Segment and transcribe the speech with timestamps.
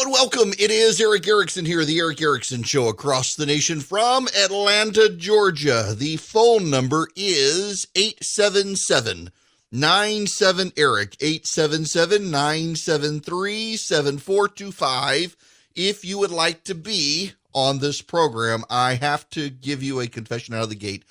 [0.00, 0.54] And welcome.
[0.58, 5.94] It is Erick Erickson here, the Erick Erickson Show across the nation from Atlanta, Georgia.
[5.94, 9.30] The phone number is 877
[9.70, 15.36] 97 Eric, 877 973 7425.
[15.74, 20.06] If you would like to be on this program, I have to give you a
[20.06, 21.04] confession out of the gate.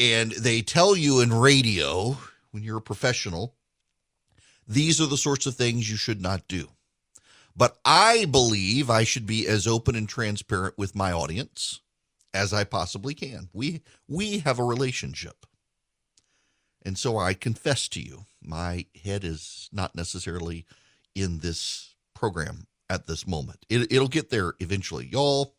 [0.00, 2.16] And they tell you in radio,
[2.50, 3.54] when you're a professional,
[4.66, 6.70] these are the sorts of things you should not do.
[7.56, 11.80] But I believe I should be as open and transparent with my audience
[12.34, 13.48] as I possibly can.
[13.52, 15.46] We we have a relationship.
[16.84, 20.66] And so I confess to you, my head is not necessarily
[21.14, 23.66] in this program at this moment.
[23.68, 25.54] It, will get there eventually, y'all.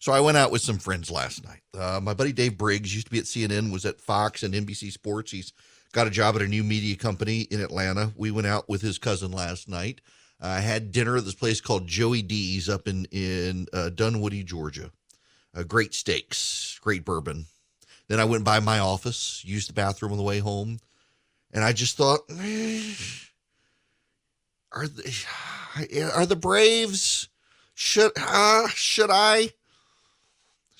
[0.00, 1.62] So I went out with some friends last night.
[1.76, 4.92] Uh, my buddy Dave Briggs used to be at CNN, was at Fox and NBC
[4.92, 5.32] Sports.
[5.32, 5.52] He's
[5.92, 8.12] got a job at a new media company in Atlanta.
[8.14, 10.00] We went out with his cousin last night.
[10.40, 14.90] I had dinner at this place called Joey D's up in in uh, Dunwoody, Georgia.
[15.54, 17.46] Uh, great steaks, great bourbon.
[18.08, 20.78] Then I went by my office, used the bathroom on the way home,
[21.52, 22.94] and I just thought, eh,
[24.72, 27.28] are the are the Braves
[27.74, 29.50] should uh, should I?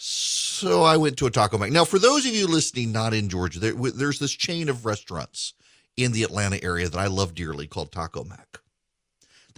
[0.00, 1.72] So I went to a Taco Mac.
[1.72, 5.54] Now, for those of you listening not in Georgia, there, there's this chain of restaurants
[5.96, 8.60] in the Atlanta area that I love dearly called Taco Mac.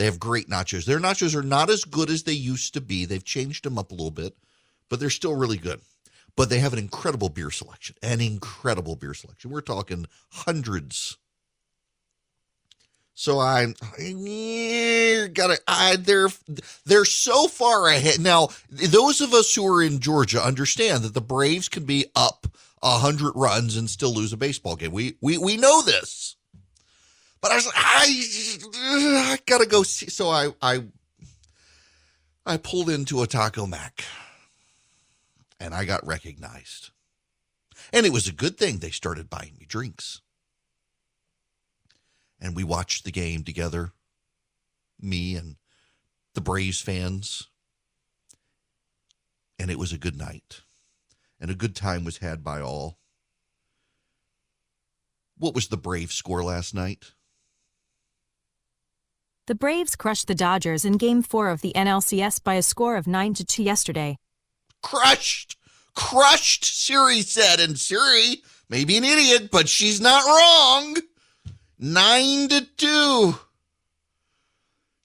[0.00, 0.86] They have great nachos.
[0.86, 3.04] Their nachos are not as good as they used to be.
[3.04, 4.34] They've changed them up a little bit,
[4.88, 5.82] but they're still really good.
[6.36, 9.50] But they have an incredible beer selection, an incredible beer selection.
[9.50, 11.18] We're talking hundreds.
[13.12, 16.30] So I, I gotta, I, they're,
[16.86, 18.20] they're so far ahead.
[18.20, 22.46] Now, those of us who are in Georgia understand that the Braves can be up
[22.82, 24.92] a hundred runs and still lose a baseball game.
[24.92, 26.36] We, we, we know this.
[27.40, 30.10] But I was like, I, I gotta go see.
[30.10, 30.84] So I, I,
[32.44, 34.04] I pulled into a Taco Mac,
[35.58, 36.90] and I got recognized,
[37.92, 38.78] and it was a good thing.
[38.78, 40.20] They started buying me drinks,
[42.38, 43.92] and we watched the game together.
[45.00, 45.56] Me and
[46.34, 47.48] the Braves fans,
[49.58, 50.60] and it was a good night,
[51.40, 52.98] and a good time was had by all.
[55.38, 57.12] What was the Brave score last night?
[59.50, 63.08] The Braves crushed the Dodgers in Game 4 of the NLCS by a score of
[63.08, 64.16] 9 to 2 yesterday.
[64.80, 65.56] Crushed!
[65.92, 67.58] Crushed, Siri said.
[67.58, 70.98] And Siri may be an idiot, but she's not wrong.
[71.80, 73.34] 9 to 2.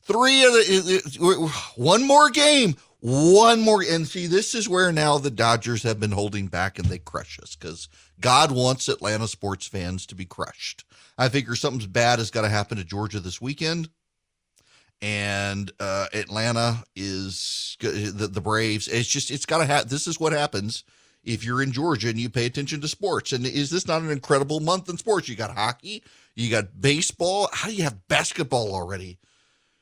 [0.03, 2.75] Three of the one more game.
[2.99, 6.87] One more and see this is where now the Dodgers have been holding back and
[6.87, 7.89] they crush us because
[8.21, 10.85] God wants Atlanta sports fans to be crushed.
[11.17, 13.89] I figure something's bad has got to happen to Georgia this weekend
[15.05, 18.87] and uh, Atlanta is the, the Braves.
[18.87, 19.87] It's just it's got to have.
[19.87, 20.83] This is what happens
[21.23, 23.31] if you're in Georgia and you pay attention to sports.
[23.31, 25.29] And is this not an incredible month in sports?
[25.29, 27.49] You got hockey, you got baseball.
[27.53, 29.19] How do you have basketball already?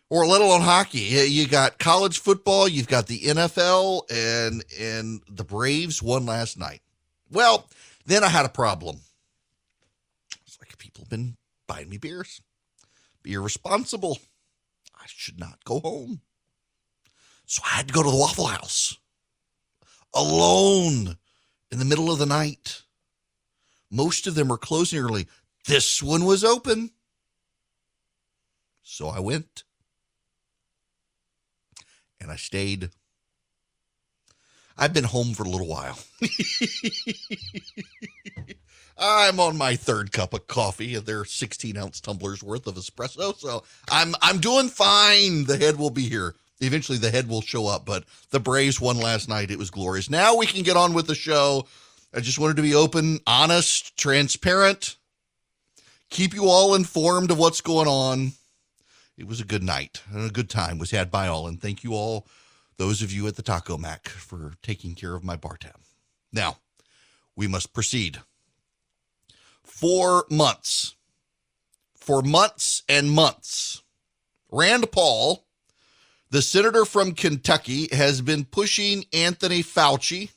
[0.10, 1.00] Or let alone hockey.
[1.00, 6.82] You got college football, you've got the NFL, and and the Braves won last night.
[7.32, 7.70] Well,
[8.06, 8.98] then I had a problem.
[10.46, 12.42] It's like people have been buying me beers.
[13.24, 14.20] Be irresponsible.
[15.04, 16.22] I should not go home.
[17.46, 18.98] So I had to go to the Waffle House
[20.14, 21.18] alone
[21.72, 22.84] in the middle of the night.
[23.92, 25.28] Most of them are closing early.
[25.66, 26.92] This one was open.
[28.82, 29.64] So I went
[32.22, 32.92] and I stayed.
[34.78, 36.00] I've been home for a little while.
[38.98, 40.96] I'm on my third cup of coffee.
[40.96, 45.46] And they're 16 ounce tumblers worth of espresso, so I'm I'm doing fine.
[45.46, 46.36] The head will be here.
[46.60, 47.86] Eventually, the head will show up.
[47.86, 49.52] But the Braves won last night.
[49.52, 50.10] It was glorious.
[50.10, 51.66] Now we can get on with the show.
[52.16, 54.98] I just wanted to be open, honest, transparent,
[56.12, 58.34] keep you all informed of what's going on.
[59.18, 61.48] It was a good night and a good time was had by all.
[61.48, 62.28] And thank you all,
[62.78, 65.80] those of you at the Taco Mac, for taking care of my bar tab.
[66.32, 66.58] Now,
[67.36, 68.20] we must proceed
[69.64, 70.96] for months.
[71.96, 73.82] For months and months.
[74.52, 75.46] Rand Paul,
[76.30, 80.30] the senator from Kentucky, has been pushing Anthony Fauci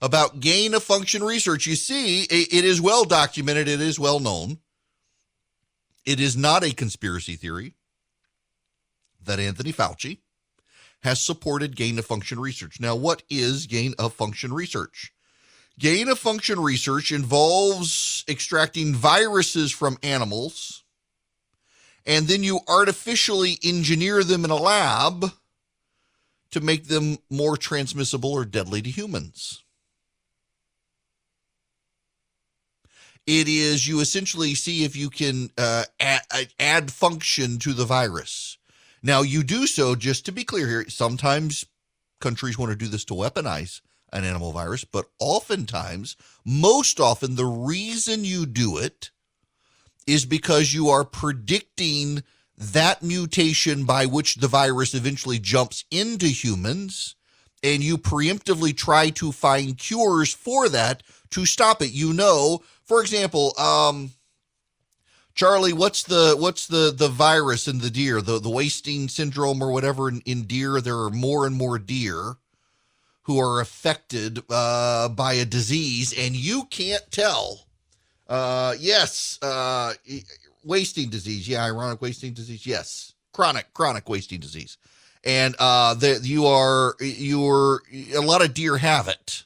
[0.00, 1.66] about gain of function research.
[1.66, 4.58] You see, it is well documented, it is well known.
[6.04, 7.74] It is not a conspiracy theory
[9.24, 10.18] that Anthony Fauci
[11.02, 12.80] has supported gain of function research.
[12.80, 15.12] Now, what is gain of function research?
[15.78, 20.82] Gain of function research involves extracting viruses from animals
[22.06, 25.32] and then you artificially engineer them in a lab
[26.50, 29.62] to make them more transmissible or deadly to humans.
[33.26, 38.58] It is you essentially see if you can uh, add, add function to the virus.
[39.00, 41.64] Now, you do so, just to be clear here, sometimes
[42.20, 43.80] countries want to do this to weaponize
[44.12, 49.10] an animal virus, but oftentimes, most often, the reason you do it
[50.06, 52.22] is because you are predicting
[52.56, 57.16] that mutation by which the virus eventually jumps into humans,
[57.62, 61.92] and you preemptively try to find cures for that to stop it.
[61.92, 64.10] You know, for example, um,
[65.34, 69.72] Charlie, what's the what's the the virus in the deer, the the wasting syndrome or
[69.72, 70.80] whatever in, in deer?
[70.80, 72.36] There are more and more deer
[73.22, 77.66] who are affected uh, by a disease, and you can't tell.
[78.28, 79.94] Uh, yes, uh,
[80.64, 81.48] wasting disease.
[81.48, 82.66] Yeah, chronic wasting disease.
[82.66, 84.76] Yes, chronic chronic wasting disease,
[85.24, 87.82] and uh, that you are you're
[88.14, 89.44] a lot of deer have it,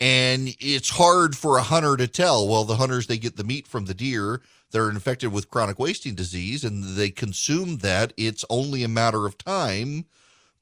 [0.00, 2.48] and it's hard for a hunter to tell.
[2.48, 4.40] Well, the hunters they get the meat from the deer.
[4.72, 8.14] They're infected with chronic wasting disease and they consume that.
[8.16, 10.06] It's only a matter of time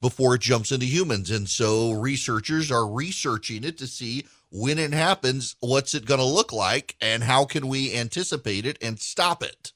[0.01, 1.31] before it jumps into humans.
[1.31, 6.25] And so researchers are researching it to see when it happens, what's it going to
[6.25, 9.71] look like and how can we anticipate it and stop it?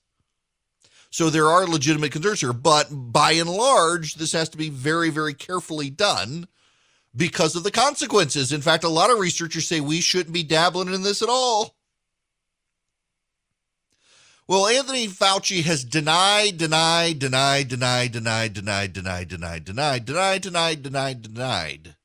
[1.12, 5.10] So there are legitimate concerns here, but by and large, this has to be very,
[5.10, 6.48] very carefully done
[7.16, 8.52] because of the consequences.
[8.52, 11.75] In fact, a lot of researchers say we shouldn't be dabbling in this at all.
[14.48, 20.82] Well, Anthony Fauci has denied, denied, denied, denied, denied, denied, denied, denied, denied, denied, denied,
[20.84, 21.96] denied, denied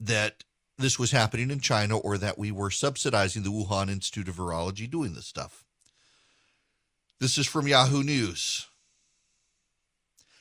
[0.00, 0.44] that
[0.78, 4.90] this was happening in China or that we were subsidizing the Wuhan Institute of Virology
[4.90, 5.66] doing this stuff.
[7.20, 8.68] This is from Yahoo News.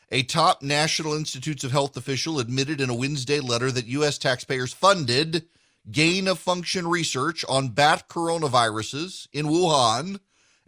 [0.10, 4.18] A top National Institutes of Health official admitted in a Wednesday letter that U.S.
[4.18, 5.46] taxpayers funded
[5.92, 10.20] gain of function research on bat coronaviruses in Wuhan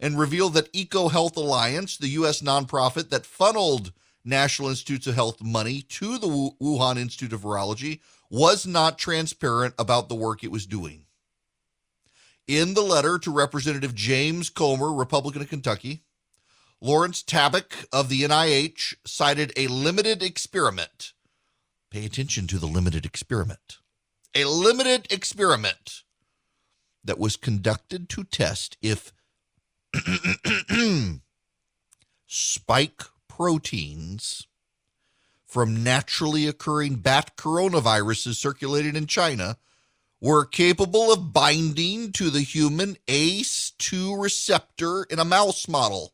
[0.04, 2.42] and revealed that EcoHealth Alliance, the U.S.
[2.42, 3.90] nonprofit that funneled
[4.22, 6.26] National Institutes of Health money to the
[6.60, 11.06] Wuhan Institute of Virology, was not transparent about the work it was doing.
[12.46, 16.02] In the letter to Representative James Comer, Republican of Kentucky,
[16.82, 21.14] Lawrence Tabak of the NIH cited a limited experiment.
[21.90, 23.78] Pay attention to the limited experiment.
[24.34, 26.02] A limited experiment
[27.02, 29.10] that was conducted to test if
[32.26, 34.46] spike proteins
[35.46, 39.56] from naturally occurring bat coronaviruses circulating in China
[40.20, 46.12] were capable of binding to the human ACE2 receptor in a mouse model.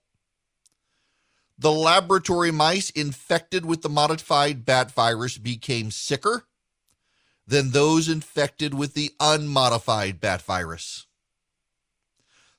[1.59, 6.45] The laboratory mice infected with the modified bat virus became sicker
[7.47, 11.07] than those infected with the unmodified bat virus.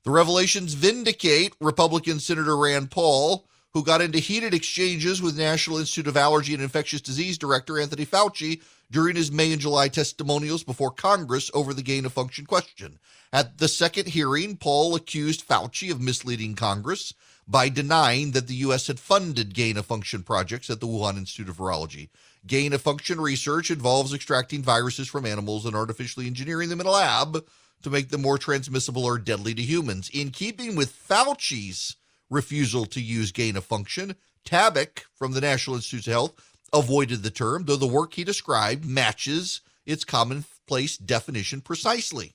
[0.03, 6.07] The revelations vindicate Republican Senator Rand Paul, who got into heated exchanges with National Institute
[6.07, 10.89] of Allergy and Infectious Disease Director Anthony Fauci during his May and July testimonials before
[10.89, 12.97] Congress over the gain of function question.
[13.31, 17.13] At the second hearing, Paul accused Fauci of misleading Congress
[17.47, 18.87] by denying that the U.S.
[18.87, 22.09] had funded gain of function projects at the Wuhan Institute of Virology.
[22.47, 26.91] Gain of function research involves extracting viruses from animals and artificially engineering them in a
[26.91, 27.45] lab
[27.83, 30.09] to make them more transmissible or deadly to humans.
[30.13, 31.95] In keeping with Fauci's
[32.29, 36.33] refusal to use gain of function, Tabak from the National Institutes of Health
[36.73, 42.33] avoided the term, though the work he described matches its commonplace definition precisely.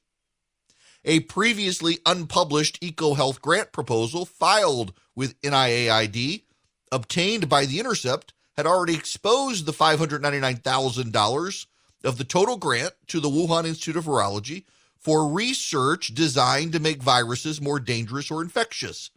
[1.05, 6.43] A previously unpublished EcoHealth grant proposal filed with NIAID,
[6.91, 11.67] obtained by The Intercept, had already exposed the $599,000
[12.05, 14.65] of the total grant to the Wuhan Institute of Virology
[15.07, 19.13] for research designed to make viruses more dangerous or infectious.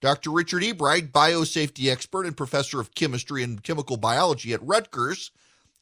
[0.00, 0.32] Dr.
[0.32, 5.30] Richard Ebright, biosafety expert and professor of chemistry and chemical biology at Rutgers,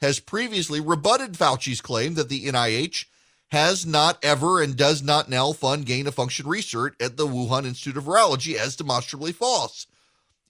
[0.03, 3.07] has previously rebutted Fauci's claim that the NIH
[3.49, 7.65] has not ever and does not now fund gain of function research at the Wuhan
[7.65, 9.87] Institute of Virology as demonstrably false.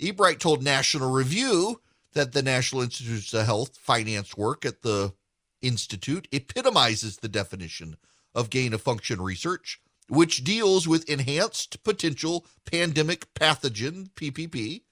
[0.00, 1.80] Ebright told National Review
[2.14, 5.12] that the National Institutes of Health finance work at the
[5.62, 7.96] institute epitomizes the definition
[8.36, 14.82] of gain of function research, which deals with enhanced potential pandemic pathogen, PPP,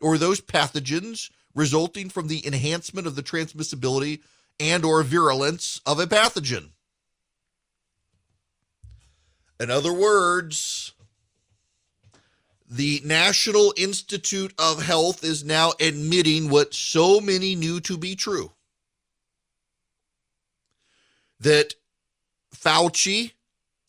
[0.00, 4.20] or those pathogens resulting from the enhancement of the transmissibility
[4.58, 6.70] and or virulence of a pathogen.
[9.60, 10.92] In other words,
[12.68, 18.52] The National Institute of Health is now admitting what so many knew to be true
[21.38, 21.74] that
[22.54, 23.32] Fauci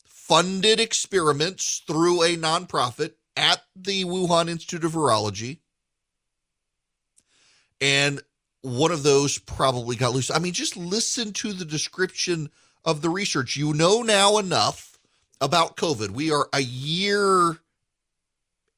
[0.05, 5.59] funded experiments through a nonprofit at the Wuhan Institute of Virology.
[7.81, 8.21] And
[8.61, 10.31] one of those probably got loose.
[10.31, 12.49] I mean, just listen to the description
[12.85, 13.57] of the research.
[13.57, 14.97] You know now enough
[15.41, 16.11] about COVID.
[16.11, 17.57] We are a year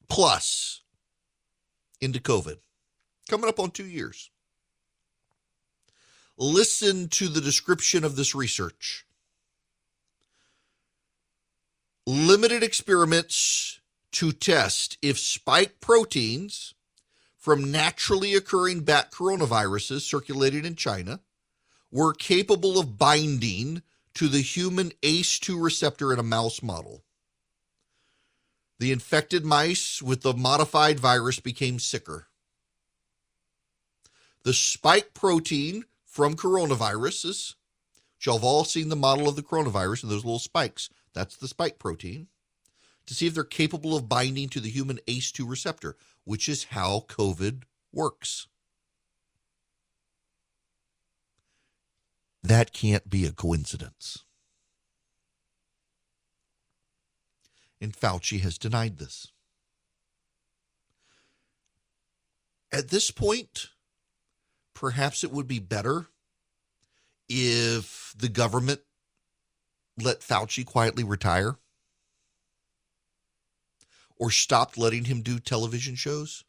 [0.09, 0.81] plus
[2.01, 2.57] into COVID,
[3.29, 4.29] coming up on two years.
[6.37, 9.04] Listen to the description of this research.
[12.35, 13.79] Limited experiments
[14.11, 16.73] to test if spike proteins
[17.37, 21.21] from naturally occurring bat coronaviruses circulating in China
[21.93, 23.83] were capable of binding
[24.15, 27.03] to the human ACE2 receptor in a mouse model.
[28.79, 32.27] The infected mice with the modified virus became sicker.
[34.43, 37.55] The spike protein from coronaviruses,
[38.17, 41.47] which you've all seen the model of the coronavirus and those little spikes, that's the
[41.47, 42.27] spike protein,
[43.07, 47.05] to see if they're capable of binding to the human ACE2 receptor, which is how
[47.07, 48.47] COVID works.
[52.43, 54.19] That can't be a coincidence.
[57.81, 59.31] And Fauci has denied this.
[62.71, 63.69] At this point,
[64.73, 66.07] perhaps it would be better
[67.27, 68.81] if the government
[69.97, 71.55] let Fauci quietly retire
[74.17, 76.43] or stopped letting him do television shows.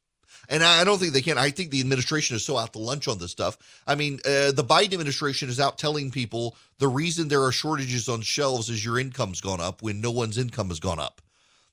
[0.48, 1.38] And I don't think they can.
[1.38, 3.58] I think the administration is so out to lunch on this stuff.
[3.86, 8.08] I mean, uh, the Biden administration is out telling people the reason there are shortages
[8.08, 11.20] on shelves is your income's gone up when no one's income has gone up.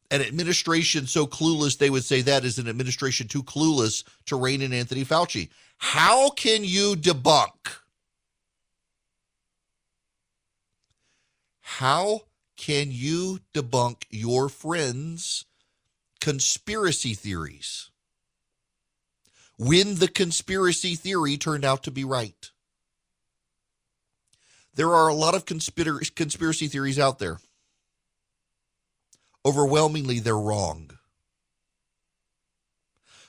[0.10, 4.62] An administration so clueless, they would say that is an administration too clueless to rein
[4.62, 5.50] in Anthony Fauci.
[5.78, 7.83] How can you debunk?
[11.64, 12.22] How
[12.56, 15.46] can you debunk your friends'
[16.22, 17.90] conspiracy theories?
[19.58, 22.52] when the conspiracy theory turned out to be right.
[24.76, 27.40] There are a lot of conspir- conspiracy theories out there.
[29.46, 30.92] Overwhelmingly, they're wrong.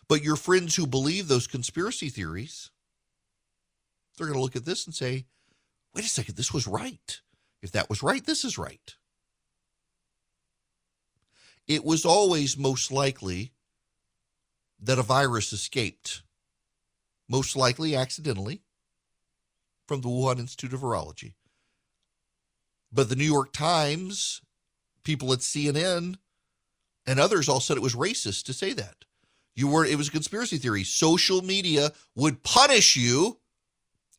[0.09, 2.71] But your friends who believe those conspiracy theories,
[4.17, 5.27] they're going to look at this and say,
[5.95, 7.21] wait a second, this was right.
[7.65, 8.95] If that was right, this is right.
[11.67, 13.53] It was always most likely
[14.79, 16.23] that a virus escaped,
[17.27, 18.61] most likely accidentally,
[19.89, 21.33] from the Wuhan Institute of Virology.
[22.93, 24.43] But the New York Times,
[25.03, 26.17] people at CNN,
[27.07, 29.07] and others all said it was racist to say that.
[29.57, 30.85] You were it was a conspiracy theory.
[30.85, 33.39] Social media would punish you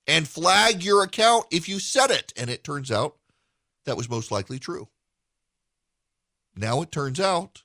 [0.08, 2.34] and flag your account if you said it.
[2.36, 3.18] And it turns out
[3.86, 4.88] that was most likely true.
[6.56, 7.63] Now it turns out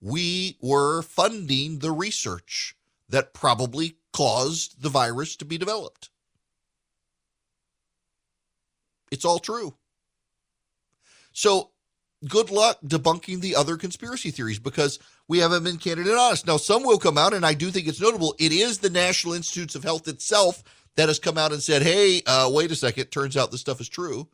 [0.00, 2.76] we were funding the research
[3.08, 6.10] that probably caused the virus to be developed.
[9.10, 9.74] It's all true.
[11.32, 11.70] So,
[12.28, 14.98] good luck debunking the other conspiracy theories because
[15.28, 16.46] we haven't been candid and honest.
[16.46, 18.34] Now, some will come out, and I do think it's notable.
[18.38, 20.62] It is the National Institutes of Health itself
[20.96, 23.80] that has come out and said, hey, uh, wait a second, turns out this stuff
[23.80, 24.28] is true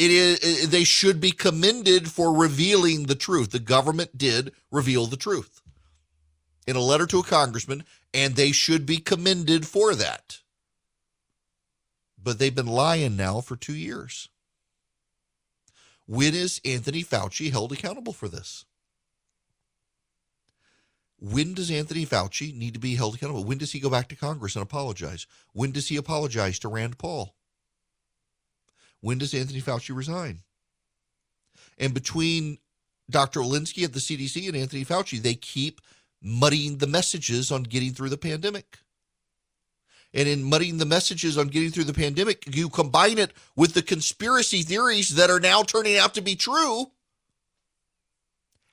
[0.00, 3.50] it is they should be commended for revealing the truth.
[3.50, 5.60] The government did reveal the truth
[6.66, 10.38] in a letter to a congressman, and they should be commended for that.
[12.22, 14.30] But they've been lying now for two years.
[16.06, 18.64] When is Anthony Fauci held accountable for this?
[21.18, 23.44] When does Anthony Fauci need to be held accountable?
[23.44, 25.26] When does he go back to Congress and apologize?
[25.52, 27.34] When does he apologize to Rand Paul?
[29.00, 30.40] When does Anthony Fauci resign?
[31.78, 32.58] And between
[33.08, 33.40] Dr.
[33.40, 35.80] Walensky at the CDC and Anthony Fauci, they keep
[36.22, 38.78] muddying the messages on getting through the pandemic.
[40.12, 43.82] And in muddying the messages on getting through the pandemic, you combine it with the
[43.82, 46.90] conspiracy theories that are now turning out to be true.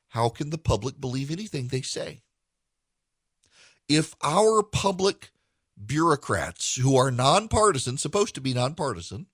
[0.09, 2.21] How can the public believe anything they say?
[3.87, 5.29] If our public
[5.85, 9.27] bureaucrats, who are nonpartisan, supposed to be nonpartisan,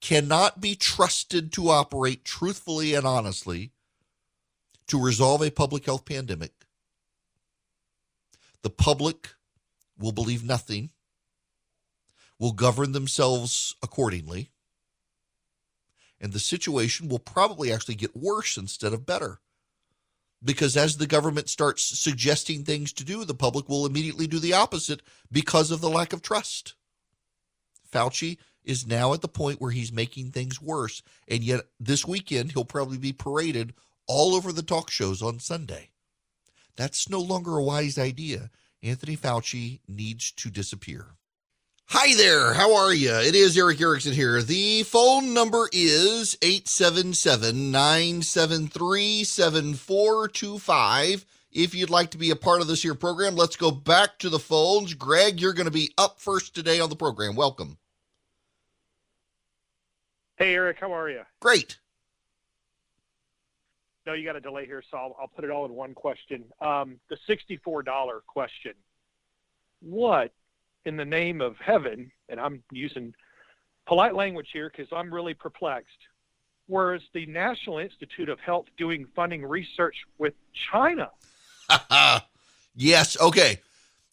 [0.00, 3.72] cannot be trusted to operate truthfully and honestly
[4.86, 6.52] to resolve a public health pandemic.
[8.62, 9.30] The public
[9.98, 10.90] will believe nothing,
[12.38, 14.50] will govern themselves accordingly,
[16.20, 19.40] and the situation will probably actually get worse instead of better.
[20.42, 24.54] because as the government starts suggesting things to do, the public will immediately do the
[24.54, 26.74] opposite because of the lack of trust.
[27.92, 31.02] Fauci is now at the point where he's making things worse.
[31.28, 33.74] And yet, this weekend, he'll probably be paraded
[34.06, 35.90] all over the talk shows on Sunday.
[36.76, 38.50] That's no longer a wise idea.
[38.82, 41.16] Anthony Fauci needs to disappear.
[41.92, 42.54] Hi there.
[42.54, 43.12] How are you?
[43.12, 44.40] It is Erick Erickson here.
[44.42, 51.26] The phone number is 877 973 7425.
[51.50, 54.28] If you'd like to be a part of this here program, let's go back to
[54.28, 54.94] the phones.
[54.94, 57.34] Greg, you're going to be up first today on the program.
[57.34, 57.76] Welcome.
[60.40, 61.20] Hey, Eric, how are you?
[61.38, 61.78] Great.
[64.06, 66.44] No, you got a delay here, so I'll, I'll put it all in one question.
[66.62, 68.72] Um, the $64 question.
[69.82, 70.32] What
[70.86, 73.12] in the name of heaven, and I'm using
[73.86, 75.90] polite language here because I'm really perplexed,
[76.68, 80.32] whereas the National Institute of Health doing funding research with
[80.72, 81.10] China?
[82.74, 83.20] yes.
[83.20, 83.60] Okay.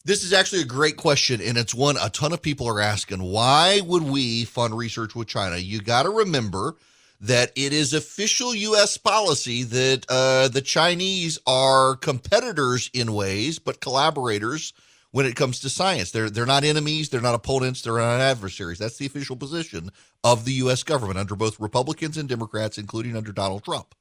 [0.04, 3.22] This is actually a great question, and it's one a ton of people are asking.
[3.22, 5.56] Why would we fund research with China?
[5.56, 6.76] You got to remember
[7.20, 8.96] that it is official U.S.
[8.96, 14.72] policy that uh, the Chinese are competitors in ways, but collaborators
[15.10, 16.10] when it comes to science.
[16.10, 18.78] They're they're not enemies, they're not opponents, they're not adversaries.
[18.78, 19.90] That's the official position
[20.22, 20.82] of the U.S.
[20.84, 23.94] government under both Republicans and Democrats, including under Donald Trump.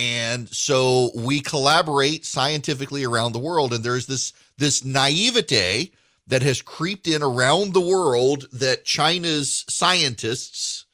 [0.00, 5.92] And so we collaborate scientifically around the world, and there's this this naivete
[6.26, 10.86] that has creeped in around the world that China's scientists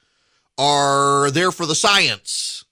[0.58, 2.64] are there for the science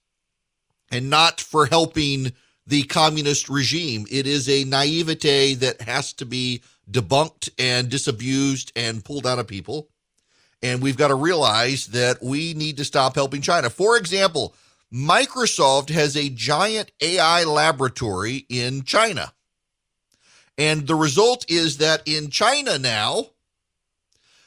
[0.90, 2.32] and not for helping
[2.66, 4.04] the communist regime.
[4.10, 9.46] It is a naivete that has to be debunked and disabused and pulled out of
[9.46, 9.88] people.
[10.62, 13.70] And we've got to realize that we need to stop helping China.
[13.70, 14.56] For example,
[14.94, 19.32] Microsoft has a giant AI laboratory in China.
[20.56, 23.30] And the result is that in China now,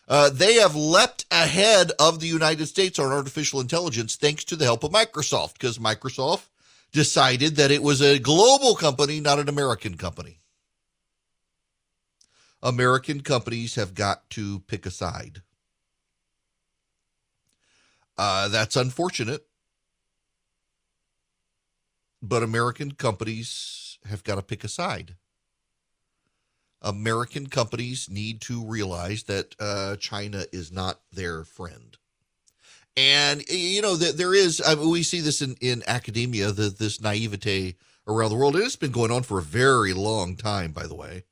[0.07, 4.63] uh, they have leapt ahead of the United States on artificial intelligence thanks to the
[4.63, 6.45] help of Microsoft, because Microsoft
[6.93, 10.39] decided that it was a global company, not an American company.
[12.63, 15.41] American companies have got to pick a side.
[18.17, 19.46] Uh, that's unfortunate,
[22.21, 25.15] but American companies have got to pick a side.
[26.81, 31.97] American companies need to realize that uh, China is not their friend.
[32.95, 37.01] And, you know, there is, I mean, we see this in, in academia, the, this
[37.01, 37.75] naivete
[38.07, 38.55] around the world.
[38.55, 41.23] It has been going on for a very long time, by the way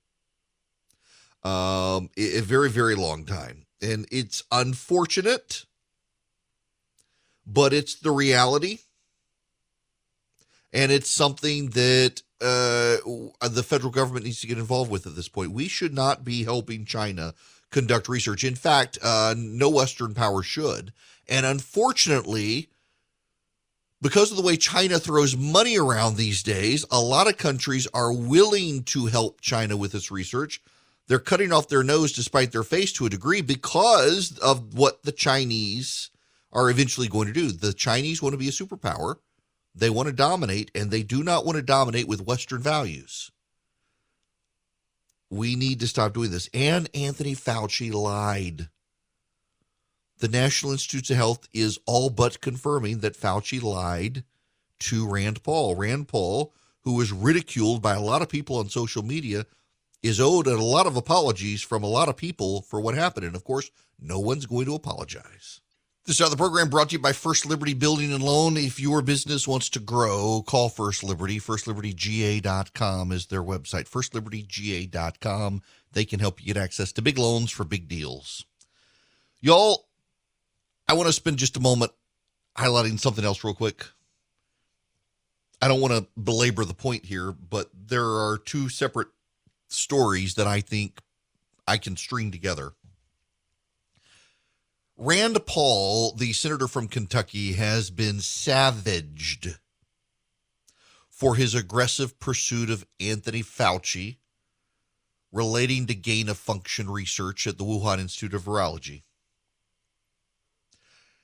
[1.45, 3.67] um, a very, very long time.
[3.81, 5.65] And it's unfortunate,
[7.45, 8.79] but it's the reality.
[10.75, 12.97] And it's something that uh,
[13.47, 15.51] the federal government needs to get involved with at this point.
[15.51, 17.33] We should not be helping China
[17.71, 18.43] conduct research.
[18.43, 20.93] In fact, uh, no Western power should.
[21.27, 22.69] And unfortunately,
[24.01, 28.13] because of the way China throws money around these days, a lot of countries are
[28.13, 30.61] willing to help China with this research
[31.07, 35.11] they're cutting off their nose despite their face to a degree because of what the
[35.11, 36.09] Chinese
[36.51, 37.51] are eventually going to do.
[37.51, 39.17] The Chinese want to be a superpower.
[39.75, 43.31] They want to dominate, and they do not want to dominate with Western values.
[45.29, 46.49] We need to stop doing this.
[46.53, 48.69] And Anthony Fauci lied.
[50.19, 54.23] The National Institutes of Health is all but confirming that Fauci lied
[54.79, 55.75] to Rand Paul.
[55.75, 59.45] Rand Paul, who was ridiculed by a lot of people on social media
[60.01, 63.25] is owed a lot of apologies from a lot of people for what happened.
[63.25, 65.59] And of course, no one's going to apologize.
[66.05, 68.57] This other program brought to you by First Liberty Building and Loan.
[68.57, 71.39] If your business wants to grow, call First Liberty.
[71.39, 73.89] FirstLibertyGA.com is their website.
[73.89, 75.63] FirstLibertyGA.com.
[75.93, 78.45] They can help you get access to big loans for big deals.
[79.41, 79.87] Y'all,
[80.87, 81.91] I want to spend just a moment
[82.55, 83.87] highlighting something else real quick.
[85.59, 89.07] I don't want to belabor the point here, but there are two separate
[89.69, 90.99] stories that I think
[91.67, 92.73] I can string together.
[94.97, 99.57] Rand Paul, the senator from Kentucky, has been savaged
[101.09, 104.17] for his aggressive pursuit of Anthony Fauci
[105.31, 109.03] relating to gain of function research at the Wuhan Institute of Virology.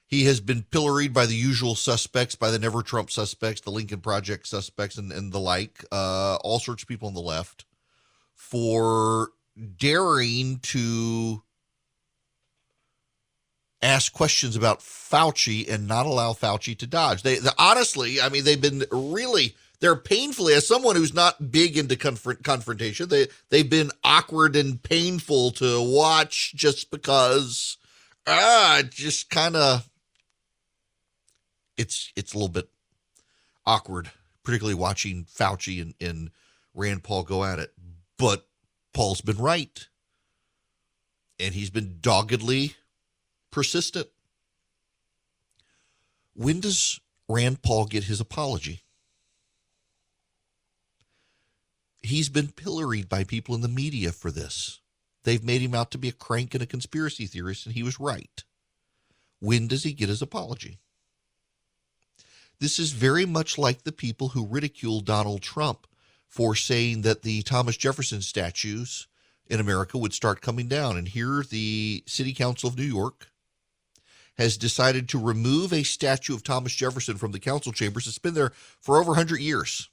[0.05, 4.01] He has been pilloried by the usual suspects, by the Never Trump suspects, the Lincoln
[4.01, 7.63] Project suspects, and, and the like, uh, all sorts of people on the left
[8.35, 9.29] for
[9.77, 11.43] daring to
[13.81, 17.23] ask questions about Fauci and not allow Fauci to dodge.
[17.23, 21.95] They, honestly, I mean, they've been really they're painfully as someone who's not big into
[21.95, 23.09] confront, confrontation.
[23.09, 27.77] They they've been awkward and painful to watch just because
[28.27, 29.89] ah, just kind of
[31.77, 32.69] it's it's a little bit
[33.65, 34.11] awkward,
[34.43, 36.29] particularly watching Fauci and, and
[36.75, 37.73] Rand Paul go at it.
[38.17, 38.47] But
[38.93, 39.87] Paul's been right.
[41.39, 42.75] And he's been doggedly
[43.51, 44.07] persistent.
[46.33, 48.83] When does Rand Paul get his apology?
[52.01, 54.79] He's been pilloried by people in the media for this.
[55.23, 57.99] They've made him out to be a crank and a conspiracy theorist, and he was
[57.99, 58.43] right.
[59.39, 60.79] When does he get his apology?
[62.59, 65.87] This is very much like the people who ridiculed Donald Trump
[66.27, 69.07] for saying that the Thomas Jefferson statues
[69.47, 70.97] in America would start coming down.
[70.97, 73.30] And here, the City Council of New York
[74.37, 78.07] has decided to remove a statue of Thomas Jefferson from the council chambers.
[78.07, 79.89] It's been there for over 100 years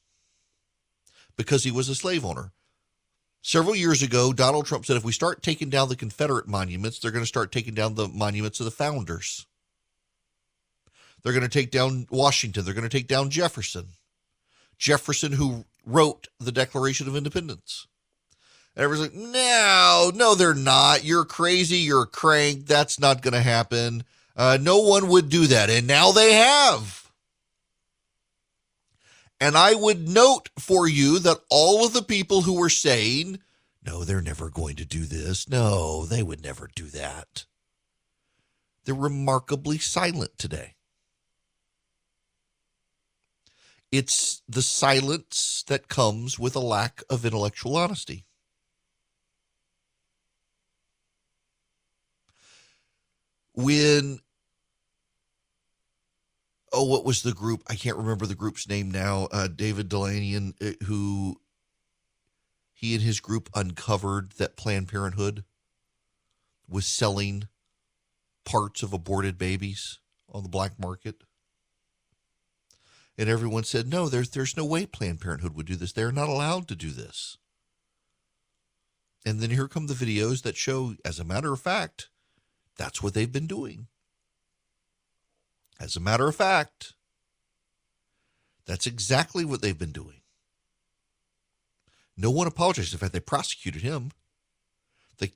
[1.36, 2.52] because he was a slave owner.
[3.40, 7.10] Several years ago, Donald Trump said if we start taking down the Confederate monuments, they're
[7.10, 9.46] going to start taking down the monuments of the founders.
[11.22, 12.64] They're going to take down Washington.
[12.64, 13.88] They're going to take down Jefferson.
[14.76, 17.86] Jefferson, who wrote the Declaration of Independence.
[18.76, 21.04] And everyone's like, no, no, they're not.
[21.04, 21.78] You're crazy.
[21.78, 22.66] You're a crank.
[22.66, 24.04] That's not going to happen.
[24.38, 25.68] Uh, no one would do that.
[25.68, 27.10] And now they have.
[29.40, 33.40] And I would note for you that all of the people who were saying,
[33.84, 35.48] no, they're never going to do this.
[35.48, 37.46] No, they would never do that.
[38.84, 40.74] They're remarkably silent today.
[43.90, 48.24] It's the silence that comes with a lack of intellectual honesty.
[53.54, 54.20] When
[56.72, 57.62] oh, what was the group?
[57.68, 59.28] I can't remember the group's name now.
[59.32, 61.40] Uh, David Daleiden, uh, who
[62.72, 65.44] he and his group uncovered that Planned Parenthood
[66.68, 67.48] was selling
[68.44, 69.98] parts of aborted babies
[70.32, 71.22] on the black market.
[73.16, 75.92] And everyone said, no, there's, there's no way Planned Parenthood would do this.
[75.92, 77.36] They're not allowed to do this.
[79.26, 82.10] And then here come the videos that show, as a matter of fact,
[82.76, 83.88] that's what they've been doing.
[85.80, 86.94] As a matter of fact,
[88.66, 90.20] that's exactly what they've been doing.
[92.16, 92.92] No one apologized.
[92.92, 94.10] In fact, they prosecuted him.
[95.18, 95.32] They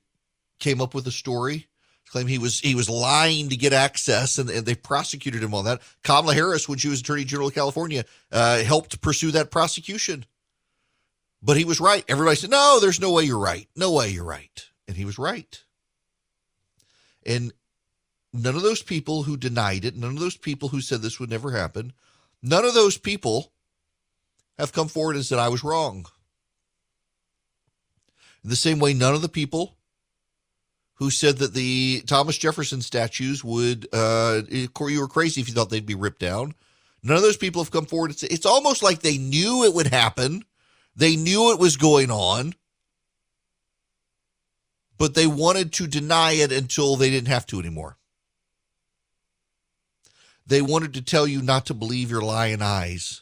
[0.59, 1.67] came up with a story
[2.13, 5.65] claim he was he was lying to get access, and, and, they prosecuted him on
[5.65, 5.81] that.
[6.03, 10.23] Kamala Harris, when she was Attorney General of California, uh, helped pursue that prosecution.
[11.41, 12.05] But he was right.
[12.07, 13.67] Everybody said, "No, there's no way you're right.
[13.75, 15.61] No way you're right," and he was right.
[17.25, 17.51] And
[18.33, 21.29] none of those people who denied it, none of those people who said this would
[21.29, 21.93] never happen,
[22.41, 23.51] none of those people
[24.57, 26.07] have come forward and said, I was wrong.
[28.43, 29.77] In the same way, none of the people
[30.95, 35.69] who said that the Thomas Jefferson statues would, uh, you were crazy if you thought
[35.69, 36.53] they'd be ripped down.
[37.01, 38.11] None of those people have come forward.
[38.11, 40.45] It's, it's almost like they knew it would happen.
[40.95, 42.53] They knew it was going on,
[44.97, 47.97] but they wanted to deny it until they didn't have to anymore.
[50.45, 53.21] They wanted to tell you not to believe your lying eyes,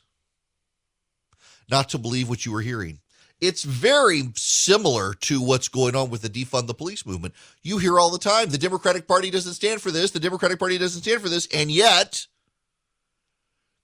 [1.69, 2.99] not to believe what you were hearing.
[3.39, 7.33] It's very similar to what's going on with the defund the police movement.
[7.63, 10.77] You hear all the time the Democratic Party doesn't stand for this, the Democratic Party
[10.77, 12.27] doesn't stand for this, and yet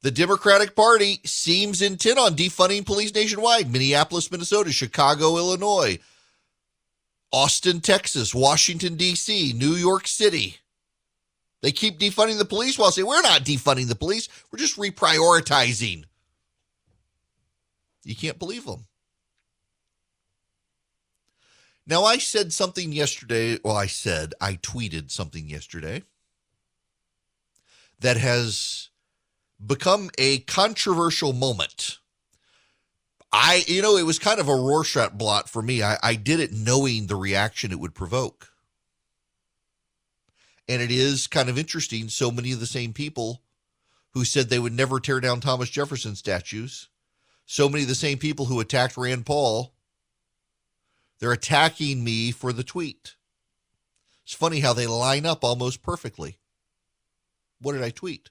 [0.03, 5.97] the Democratic Party seems intent on defunding police nationwide Minneapolis, Minnesota, Chicago, Illinois,
[7.31, 10.57] Austin, Texas, Washington, D.C., New York City.
[11.61, 14.29] They keep defunding the police while saying, we're not defunding the police.
[14.51, 16.03] We're just reprioritizing.
[18.03, 18.85] You can't believe them.
[21.85, 23.59] Now, I said something yesterday.
[23.63, 26.03] Well, I said, I tweeted something yesterday
[27.99, 28.89] that has
[29.65, 31.99] become a controversial moment.
[33.31, 35.81] I, you know, it was kind of a Rorschach blot for me.
[35.81, 38.53] I, I did it knowing the reaction it would provoke.
[40.67, 42.09] And it is kind of interesting.
[42.09, 43.41] So many of the same people
[44.11, 46.89] who said they would never tear down Thomas Jefferson statues,
[47.45, 49.73] so many of the same people who attacked Rand Paul,
[51.19, 53.15] they're attacking me for the tweet.
[54.23, 56.39] It's funny how they line up almost perfectly.
[57.61, 58.29] What did I tweet?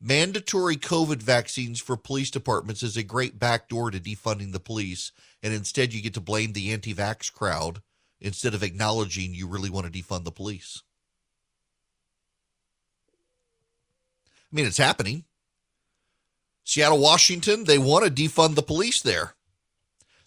[0.00, 5.52] Mandatory COVID vaccines for police departments is a great backdoor to defunding the police, and
[5.52, 7.82] instead you get to blame the anti vax crowd
[8.20, 10.82] instead of acknowledging you really want to defund the police.
[14.52, 15.24] I mean, it's happening.
[16.64, 19.34] Seattle, Washington, they want to defund the police there.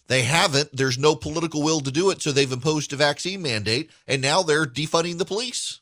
[0.06, 0.70] They haven't.
[0.72, 4.42] There's no political will to do it, so they've imposed a vaccine mandate, and now
[4.42, 5.80] they're defunding the police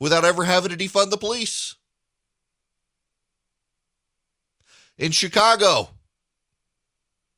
[0.00, 1.76] without ever having to defund the police.
[4.96, 5.90] In Chicago,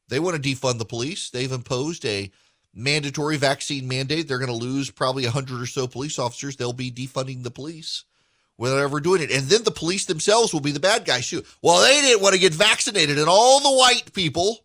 [0.09, 1.29] they want to defund the police.
[1.29, 2.31] They've imposed a
[2.75, 4.29] mandatory vaccine mandate.
[4.29, 6.57] They're going to lose probably 100 or so police officers.
[6.57, 8.05] They'll be defunding the police
[8.59, 9.31] without ever doing it.
[9.31, 11.43] And then the police themselves will be the bad guys too.
[11.63, 14.59] Well, they didn't want to get vaccinated, and all the white people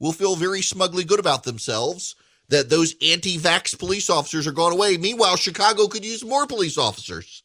[0.00, 2.16] will feel very smugly good about themselves
[2.48, 4.96] that those anti-vax police officers are gone away.
[4.96, 7.42] Meanwhile, Chicago could use more police officers.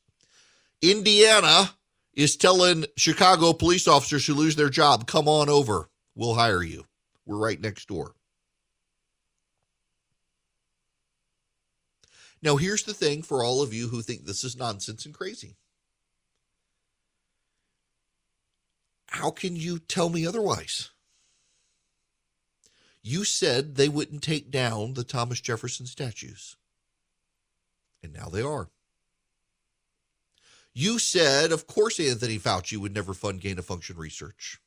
[0.82, 1.72] Indiana
[2.14, 5.90] is telling Chicago police officers who lose their job, come on over.
[6.16, 6.86] We'll hire you.
[7.26, 8.14] We're right next door.
[12.44, 15.56] Now, here's the thing for all of you who think this is nonsense and crazy.
[19.08, 20.90] How can you tell me otherwise?
[23.02, 26.58] You said they wouldn't take down the Thomas Jefferson statues.
[28.04, 28.68] And now they are.
[30.74, 34.60] You said, of course, Anthony Fauci would never fund gain of function research.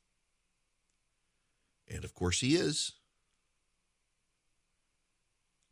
[1.87, 2.93] And of course, he is.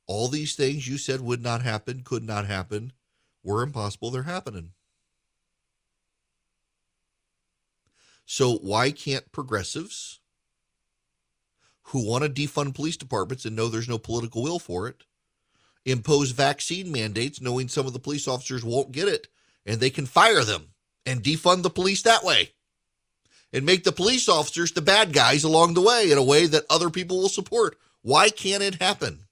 [0.07, 2.93] All these things you said would not happen, could not happen,
[3.43, 4.11] were impossible.
[4.11, 4.71] They're happening.
[8.25, 10.19] So, why can't progressives
[11.89, 15.03] who want to defund police departments and know there's no political will for it
[15.85, 19.27] impose vaccine mandates knowing some of the police officers won't get it
[19.65, 20.69] and they can fire them
[21.05, 22.49] and defund the police that way
[23.53, 26.65] and make the police officers the bad guys along the way in a way that
[26.69, 27.77] other people will support.
[28.01, 29.24] Why can't it happen?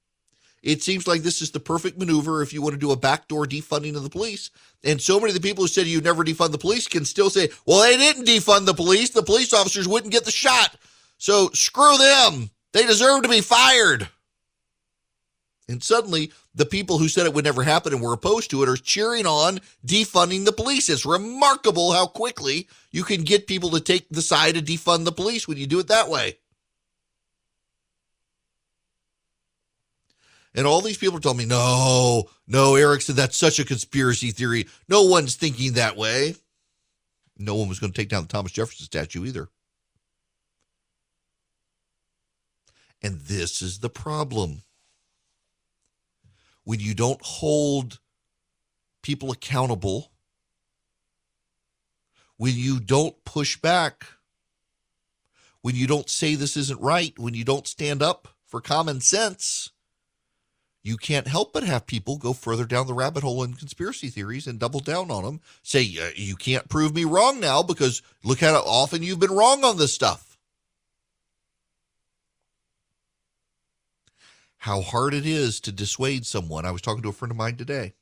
[0.63, 3.45] It seems like this is the perfect maneuver if you want to do a backdoor
[3.45, 4.49] defunding of the police.
[4.83, 7.29] And so many of the people who said you never defund the police can still
[7.29, 9.09] say, well, they didn't defund the police.
[9.09, 10.77] The police officers wouldn't get the shot.
[11.17, 12.49] So screw them.
[12.71, 14.07] They deserve to be fired.
[15.67, 18.69] And suddenly, the people who said it would never happen and were opposed to it
[18.69, 20.89] are cheering on defunding the police.
[20.89, 25.11] It's remarkable how quickly you can get people to take the side to defund the
[25.11, 26.37] police when you do it that way.
[30.55, 34.67] And all these people are telling me, no, no, Erickson, that's such a conspiracy theory.
[34.87, 36.35] No one's thinking that way.
[37.37, 39.49] No one was going to take down the Thomas Jefferson statue either.
[43.01, 44.61] And this is the problem
[46.63, 47.99] when you don't hold
[49.01, 50.11] people accountable,
[52.37, 54.05] when you don't push back,
[55.61, 59.71] when you don't say this isn't right, when you don't stand up for common sense,
[60.83, 64.47] you can't help but have people go further down the rabbit hole in conspiracy theories
[64.47, 65.39] and double down on them.
[65.63, 69.63] Say, uh, you can't prove me wrong now because look how often you've been wrong
[69.63, 70.33] on this stuff.
[74.63, 76.65] how hard it is to dissuade someone.
[76.65, 77.95] I was talking to a friend of mine today.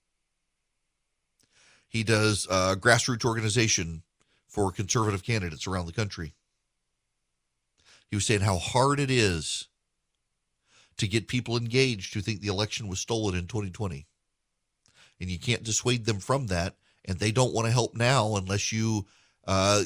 [1.90, 4.04] He does a grassroots organization
[4.48, 6.36] for conservative candidates around the country.
[8.12, 9.70] He was saying how hard it is
[11.02, 14.06] to get people engaged who think the election was stolen in 2020.
[15.20, 16.76] And you can't dissuade them from that.
[17.06, 19.08] And they don't want to help now unless you
[19.48, 19.84] uh,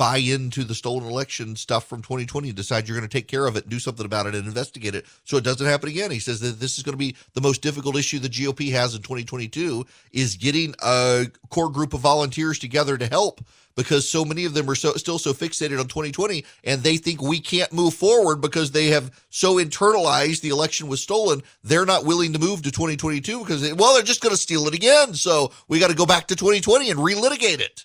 [0.00, 3.46] buy into the stolen election stuff from 2020 and decide you're going to take care
[3.46, 6.10] of it, do something about it, and investigate it so it doesn't happen again.
[6.10, 8.94] He says that this is going to be the most difficult issue the GOP has
[8.94, 13.42] in 2022 is getting a core group of volunteers together to help
[13.76, 17.20] because so many of them are so, still so fixated on 2020 and they think
[17.20, 21.42] we can't move forward because they have so internalized the election was stolen.
[21.62, 24.66] They're not willing to move to 2022 because, they, well, they're just going to steal
[24.66, 25.14] it again.
[25.14, 27.84] So we got to go back to 2020 and relitigate it.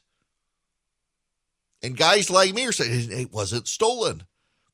[1.86, 4.24] And guys like me are saying it wasn't stolen.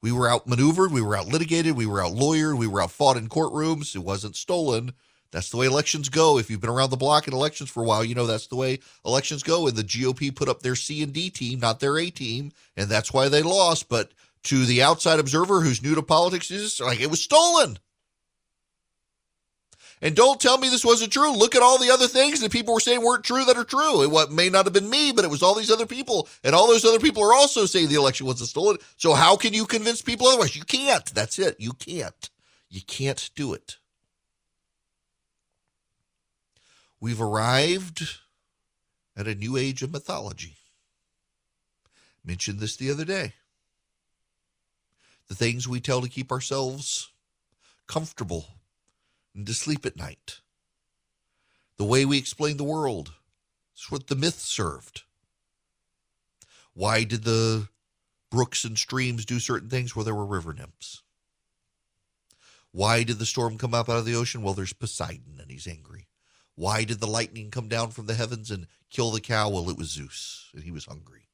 [0.02, 3.18] We were outmaneuvered, we were out litigated, we were out lawyered, we were out fought
[3.18, 3.98] in courtrooms.
[3.98, 4.94] It wasn't stolen.
[5.32, 6.38] That's the way elections go.
[6.38, 8.56] If you've been around the block in elections for a while, you know that's the
[8.56, 9.68] way elections go.
[9.68, 12.90] And the GOP put up their C and D team, not their A team, and
[12.90, 13.90] that's why they lost.
[13.90, 17.78] But to the outside observer who's new to politics, is like it was stolen.
[20.04, 21.32] And don't tell me this wasn't true.
[21.32, 24.02] Look at all the other things that people were saying weren't true that are true.
[24.02, 26.28] It what may not have been me, but it was all these other people.
[26.44, 28.78] And all those other people are also saying the election wasn't stolen.
[28.98, 30.56] So how can you convince people otherwise?
[30.56, 31.06] You can't.
[31.14, 31.56] That's it.
[31.60, 32.30] You can't.
[32.70, 33.78] You can't do it.
[37.00, 38.20] We've arrived
[39.16, 40.58] at a new age of mythology.
[42.26, 43.34] Mentioned this the other day.
[45.28, 47.10] The things we tell to keep ourselves
[47.88, 48.48] comfortable
[49.36, 50.42] and to sleep at night.
[51.78, 53.14] The way we explain the world
[53.76, 55.04] is what the myth served.
[56.74, 57.70] Why did the
[58.30, 59.96] brooks and streams do certain things?
[59.96, 61.02] Well, there were river nymphs.
[62.72, 64.42] Why did the storm come up out of the ocean?
[64.42, 66.08] Well, there's Poseidon and he's angry.
[66.56, 69.50] Why did the lightning come down from the heavens and kill the cow?
[69.50, 71.28] Well, it was Zeus and he was hungry.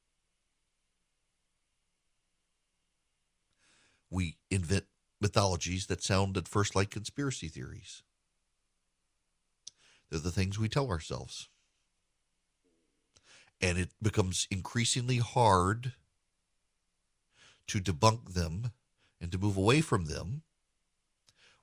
[4.10, 4.86] We invent
[5.20, 8.02] mythologies that sound at first like conspiracy theories.
[10.10, 11.48] They're the things we tell ourselves.
[13.60, 15.92] And it becomes increasingly hard
[17.66, 18.72] to debunk them
[19.20, 20.42] and to move away from them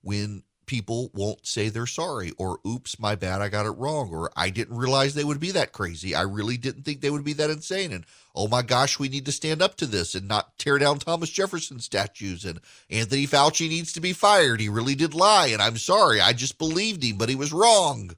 [0.02, 4.32] when people won't say they're sorry or oops my bad i got it wrong or
[4.36, 6.16] i didn't realize they would be that crazy.
[6.16, 9.26] I really didn't think they would be that insane and oh my gosh we need
[9.26, 13.70] to stand up to this and not tear down thomas jefferson statues and anthony fauci
[13.70, 14.60] needs to be fired.
[14.60, 16.22] He really did lie and i'm sorry.
[16.22, 18.12] I just believed him but he was wrong.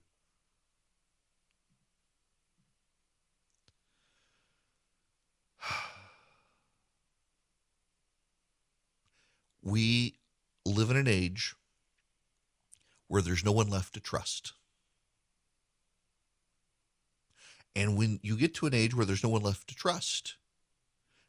[9.64, 10.16] We
[10.66, 11.56] live in an age
[13.08, 14.54] where there's no one left to trust.
[17.76, 20.36] And when you get to an age where there's no one left to trust,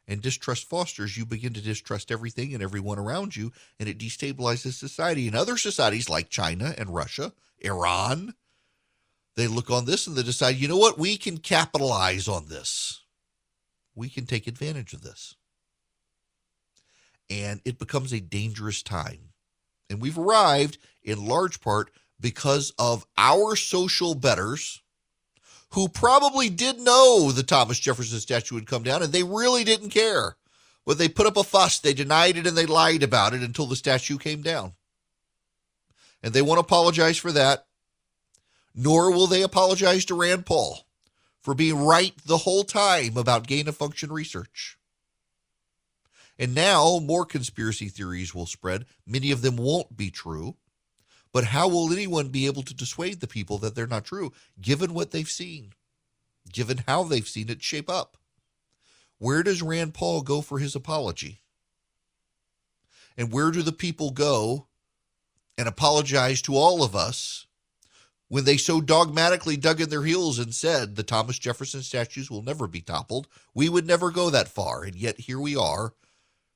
[0.09, 4.73] and distrust fosters, you begin to distrust everything and everyone around you, and it destabilizes
[4.73, 5.27] society.
[5.27, 8.33] And other societies like China and Russia, Iran,
[9.35, 13.01] they look on this and they decide, you know what, we can capitalize on this.
[13.93, 15.35] We can take advantage of this.
[17.29, 19.33] And it becomes a dangerous time.
[19.91, 24.81] And we've arrived in large part because of our social betters
[25.71, 29.89] who probably did know the Thomas Jefferson statue would come down and they really didn't
[29.89, 30.35] care.
[30.85, 33.67] But they put up a fuss, they denied it, and they lied about it until
[33.67, 34.73] the statue came down.
[36.23, 37.67] And they won't apologize for that,
[38.73, 40.85] nor will they apologize to Rand Paul
[41.41, 44.77] for being right the whole time about gain of function research.
[46.39, 48.85] And now more conspiracy theories will spread.
[49.05, 50.55] Many of them won't be true.
[51.31, 54.93] But how will anyone be able to dissuade the people that they're not true, given
[54.93, 55.73] what they've seen,
[56.51, 58.17] given how they've seen it shape up?
[59.19, 61.41] Where does Rand Paul go for his apology?
[63.17, 64.67] And where do the people go
[65.57, 67.45] and apologize to all of us
[68.29, 72.41] when they so dogmatically dug in their heels and said the Thomas Jefferson statues will
[72.41, 73.27] never be toppled?
[73.53, 74.83] We would never go that far.
[74.83, 75.93] And yet here we are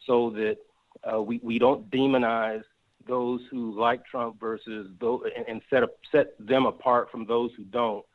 [0.05, 0.57] so that
[1.03, 2.63] uh, we, we don't demonize
[3.07, 7.63] those who like Trump versus those, and, and set, set them apart from those who
[7.63, 8.05] don't.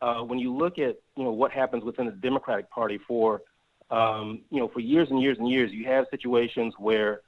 [0.00, 3.42] Uh, when you look at you know what happens within the Democratic Party for
[3.90, 7.22] um, you know for years and years and years, you have situations where,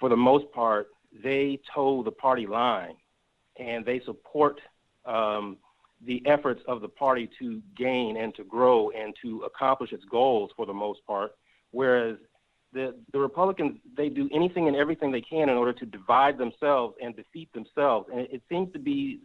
[0.00, 0.88] for the most part,
[1.22, 2.94] they toe the party line,
[3.56, 4.60] and they support
[5.04, 5.58] um,
[6.06, 10.50] the efforts of the party to gain and to grow and to accomplish its goals
[10.56, 11.34] for the most part.
[11.70, 12.16] Whereas
[12.74, 16.96] the, the Republicans, they do anything and everything they can in order to divide themselves
[17.00, 18.08] and defeat themselves.
[18.10, 19.20] And it, it seems to be,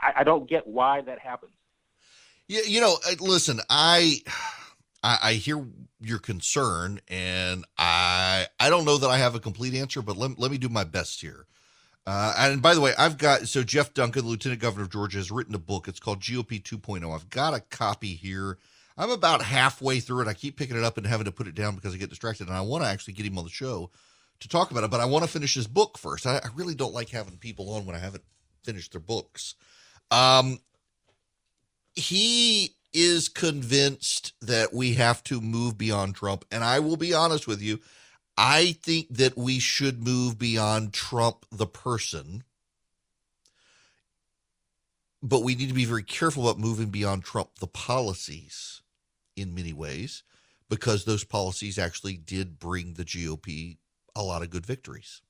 [0.00, 1.52] I, I, don't get why that happens.
[2.48, 4.20] Yeah, you know, listen, I,
[5.02, 5.66] I, I hear
[6.00, 10.38] your concern, and I, I don't know that I have a complete answer, but let,
[10.38, 11.46] let me do my best here.
[12.06, 15.30] Uh, and by the way, I've got so Jeff Duncan, Lieutenant Governor of Georgia, has
[15.30, 15.88] written a book.
[15.88, 17.14] It's called GOP 2.0.
[17.14, 18.58] I've got a copy here.
[18.96, 20.28] I'm about halfway through it.
[20.28, 22.46] I keep picking it up and having to put it down because I get distracted.
[22.46, 23.90] And I want to actually get him on the show
[24.40, 26.26] to talk about it, but I want to finish his book first.
[26.26, 28.24] I, I really don't like having people on when I haven't
[28.62, 29.54] finished their books.
[30.10, 30.60] Um,
[31.94, 36.44] he is convinced that we have to move beyond Trump.
[36.52, 37.80] And I will be honest with you,
[38.36, 42.44] I think that we should move beyond Trump, the person.
[45.20, 48.82] But we need to be very careful about moving beyond Trump, the policies
[49.36, 50.22] in many ways
[50.68, 53.78] because those policies actually did bring the GOP
[54.16, 55.22] a lot of good victories.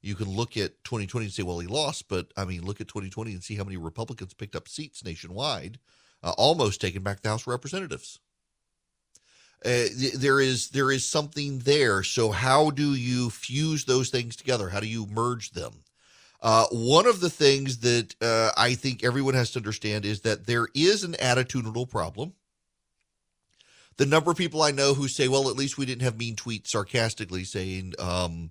[0.00, 2.88] You can look at 2020 and say, well, he lost, but I mean, look at
[2.88, 5.78] 2020 and see how many Republicans picked up seats nationwide,
[6.22, 8.18] uh, almost taking back the House of Representatives.
[9.64, 9.84] Uh,
[10.16, 12.02] there is there is something there.
[12.02, 14.68] So how do you fuse those things together?
[14.68, 15.84] How do you merge them?
[16.40, 20.46] Uh, one of the things that uh, I think everyone has to understand is that
[20.46, 22.32] there is an attitudinal problem.
[23.96, 26.36] The number of people I know who say, "Well, at least we didn't have mean
[26.36, 28.50] tweets," sarcastically saying um,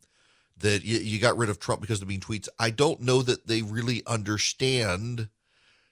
[0.60, 2.48] that you, you got rid of Trump because of mean tweets.
[2.60, 5.30] I don't know that they really understand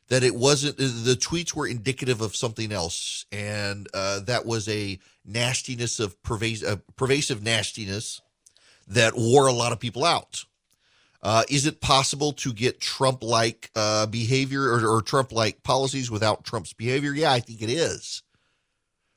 [0.09, 4.99] that it wasn't the tweets were indicative of something else, and uh, that was a
[5.25, 8.21] nastiness of pervasive, uh, pervasive nastiness
[8.87, 10.45] that wore a lot of people out.
[11.21, 16.73] Uh, is it possible to get Trump-like uh, behavior or, or Trump-like policies without Trump's
[16.73, 17.13] behavior?
[17.13, 18.23] Yeah, I think it is.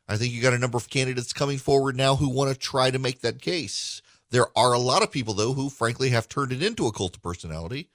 [0.08, 2.90] I think you got a number of candidates coming forward now who want to try
[2.90, 4.02] to make that case.
[4.30, 7.16] There are a lot of people, though, who frankly have turned it into a cult
[7.16, 7.90] of personality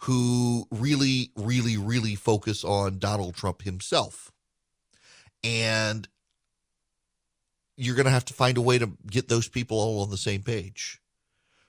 [0.00, 4.30] who really, really, really focus on Donald Trump himself.
[5.42, 6.08] And
[7.76, 10.16] you're going to have to find a way to get those people all on the
[10.16, 11.00] same page.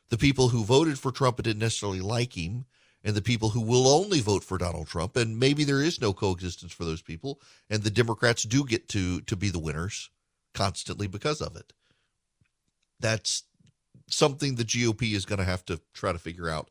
[0.10, 2.66] The people who voted for Trump but didn't necessarily like him,
[3.08, 6.14] and the people who will only vote for Donald Trump, and maybe there is no
[6.14, 7.42] coexistence for those people,
[7.72, 10.12] and the Democrats do get to to be the winners
[10.54, 11.74] constantly because of it.
[13.00, 13.44] That's
[14.08, 16.70] something the GOP is going to have to try to figure out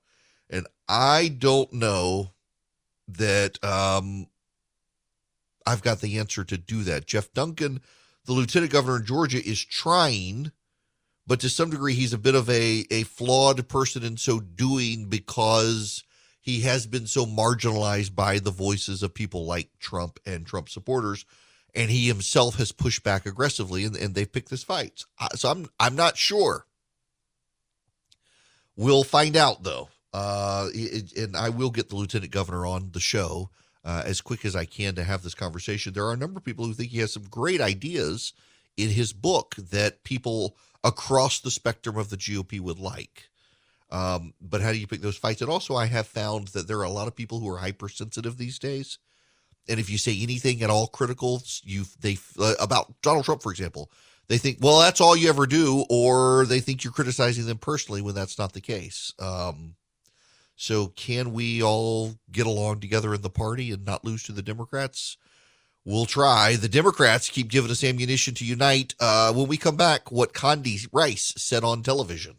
[0.49, 2.33] and I don't know
[3.09, 4.27] that um,
[5.67, 7.07] I've got the answer to do that.
[7.07, 7.81] Jeff Duncan,
[8.25, 10.53] the lieutenant governor in Georgia, is trying,
[11.27, 15.09] but to some degree, he's a bit of a, a flawed person in so doing
[15.09, 16.05] because
[16.47, 21.25] he has been so marginalized by the voices of people like Trump and Trump supporters.
[21.75, 25.05] And he himself has pushed back aggressively, and, and they've picked this fight.
[25.35, 26.65] So I'm I'm not sure.
[28.77, 29.89] We'll find out though.
[30.13, 30.69] Uh,
[31.17, 33.51] and I will get the lieutenant governor on the show
[33.85, 35.93] uh, as quick as I can to have this conversation.
[35.93, 38.33] There are a number of people who think he has some great ideas
[38.77, 43.31] in his book that people across the spectrum of the GOP would like.
[43.91, 45.43] Um, but how do you pick those fights?
[45.43, 48.37] And also, I have found that there are a lot of people who are hypersensitive
[48.37, 48.99] these days.
[49.69, 53.51] And if you say anything at all critical, you they uh, about Donald Trump, for
[53.51, 53.91] example,
[54.29, 58.03] they think, well, that's all you ever do, or they think you're criticizing them personally
[58.03, 59.13] when that's not the case.
[59.19, 59.75] Um,
[60.57, 64.43] so, can we all get along together in the party and not lose to the
[64.43, 65.17] Democrats?
[65.85, 66.57] We'll try.
[66.57, 68.95] The Democrats keep giving us ammunition to unite.
[68.99, 72.37] Uh, when we come back, what Condi Rice said on television.